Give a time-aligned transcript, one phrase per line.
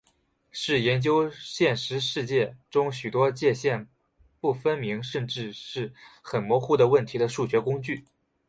[0.49, 3.87] 是研究现实世界中许多界限
[4.39, 5.93] 不分明甚至是
[6.23, 8.03] 很模糊的问题的数学工具。